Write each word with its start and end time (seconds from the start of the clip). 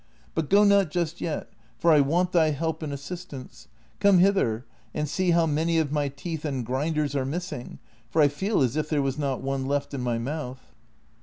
But 0.33 0.49
go 0.49 0.63
not 0.63 0.89
just 0.89 1.21
yet, 1.21 1.47
for 1.77 1.91
I 1.91 1.99
want 1.99 2.31
thy 2.31 2.49
help 2.49 2.81
and 2.81 2.91
assist 2.91 3.31
ance; 3.33 3.67
come 3.99 4.17
hither 4.17 4.65
and 4.95 5.07
see 5.07 5.29
how 5.29 5.45
many 5.45 5.77
of 5.77 5.91
my 5.91 6.07
teeth 6.09 6.43
and 6.43 6.65
grind 6.65 6.97
ers 6.97 7.15
are 7.15 7.23
missing, 7.23 7.77
for 8.09 8.19
I 8.19 8.27
feel 8.27 8.63
as 8.63 8.75
if 8.75 8.89
there 8.89 9.03
was 9.03 9.19
not 9.19 9.41
one 9.43 9.67
left 9.67 9.93
in 9.93 10.01
my 10.01 10.17
mouth." 10.17 10.73